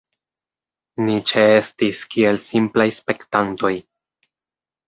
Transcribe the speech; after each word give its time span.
Ni 1.07 1.17
ĉeestis 1.31 2.01
kiel 2.15 2.41
simplaj 2.47 2.89
spektantoj. 2.99 3.75